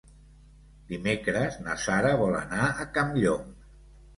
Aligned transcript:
Dimecres 0.91 1.59
na 1.67 1.77
Sara 1.83 2.15
vol 2.25 2.41
anar 2.41 2.65
a 2.69 2.89
Campllong. 2.99 3.49